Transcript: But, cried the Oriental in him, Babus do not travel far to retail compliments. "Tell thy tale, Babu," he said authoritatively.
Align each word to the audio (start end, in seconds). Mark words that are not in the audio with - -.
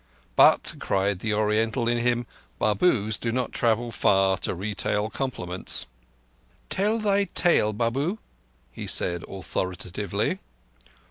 But, 0.35 0.73
cried 0.79 1.19
the 1.19 1.35
Oriental 1.35 1.87
in 1.87 1.99
him, 1.99 2.25
Babus 2.57 3.19
do 3.19 3.31
not 3.31 3.51
travel 3.51 3.91
far 3.91 4.35
to 4.39 4.55
retail 4.55 5.11
compliments. 5.11 5.85
"Tell 6.71 6.97
thy 6.97 7.25
tale, 7.25 7.71
Babu," 7.71 8.17
he 8.71 8.87
said 8.87 9.23
authoritatively. 9.29 10.39